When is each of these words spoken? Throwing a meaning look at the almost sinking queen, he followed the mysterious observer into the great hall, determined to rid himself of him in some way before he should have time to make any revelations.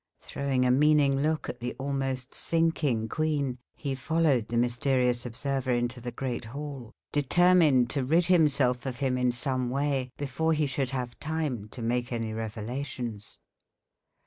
Throwing 0.19 0.65
a 0.65 0.71
meaning 0.71 1.17
look 1.21 1.47
at 1.47 1.59
the 1.59 1.75
almost 1.77 2.33
sinking 2.33 3.07
queen, 3.07 3.59
he 3.75 3.93
followed 3.93 4.47
the 4.47 4.57
mysterious 4.57 5.27
observer 5.27 5.73
into 5.73 6.01
the 6.01 6.11
great 6.11 6.43
hall, 6.45 6.91
determined 7.11 7.91
to 7.91 8.03
rid 8.03 8.25
himself 8.25 8.87
of 8.87 8.95
him 8.95 9.15
in 9.15 9.31
some 9.31 9.69
way 9.69 10.09
before 10.17 10.53
he 10.53 10.65
should 10.65 10.89
have 10.89 11.19
time 11.19 11.67
to 11.69 11.83
make 11.83 12.11
any 12.11 12.33
revelations. 12.33 13.37